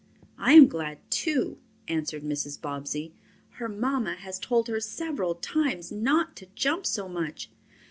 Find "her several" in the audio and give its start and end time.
4.67-5.35